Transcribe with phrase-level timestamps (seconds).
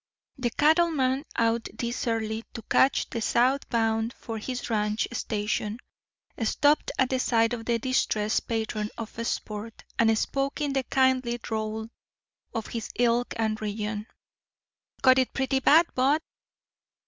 [0.39, 5.77] The cattleman, out this early to catch the south bound for his ranch station,
[6.43, 11.37] stopped at the side of the distressed patron of sport, and spoke in the kindly
[11.37, 11.91] drawl
[12.51, 14.07] of his ilk and region,
[15.03, 16.21] "Got it pretty bad, bud?"